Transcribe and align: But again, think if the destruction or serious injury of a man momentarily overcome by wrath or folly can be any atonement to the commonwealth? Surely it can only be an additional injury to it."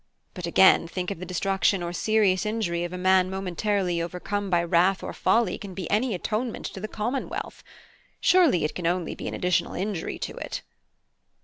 But 0.33 0.47
again, 0.47 0.87
think 0.87 1.11
if 1.11 1.19
the 1.19 1.27
destruction 1.27 1.83
or 1.83 1.93
serious 1.93 2.43
injury 2.43 2.83
of 2.83 2.91
a 2.91 2.97
man 2.97 3.29
momentarily 3.29 4.01
overcome 4.01 4.49
by 4.49 4.63
wrath 4.63 5.03
or 5.03 5.13
folly 5.13 5.59
can 5.59 5.75
be 5.75 5.87
any 5.91 6.15
atonement 6.15 6.65
to 6.73 6.79
the 6.79 6.87
commonwealth? 6.87 7.61
Surely 8.19 8.63
it 8.65 8.73
can 8.73 8.87
only 8.87 9.13
be 9.13 9.27
an 9.27 9.35
additional 9.35 9.75
injury 9.75 10.17
to 10.17 10.35
it." 10.37 10.63